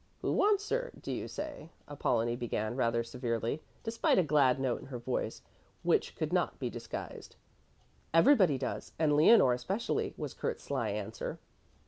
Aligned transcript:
"Who 0.23 0.31
wants 0.33 0.67
her, 0.69 0.91
do 0.99 1.11
you 1.11 1.27
say?" 1.27 1.69
Apollonie 1.87 2.35
began 2.35 2.75
rather 2.75 3.03
severely, 3.03 3.61
despite 3.83 4.17
a 4.17 4.23
glad 4.23 4.59
note 4.59 4.79
in 4.81 4.87
her 4.87 4.97
voice 4.97 5.43
which 5.83 6.15
could 6.15 6.33
not 6.33 6.57
be 6.57 6.71
disguised. 6.71 7.35
"Everybody 8.11 8.57
does, 8.57 8.93
and 8.97 9.15
Leonore 9.15 9.53
especially," 9.53 10.15
was 10.17 10.33
Kurt's 10.33 10.63
sly 10.63 10.89
answer. 10.89 11.37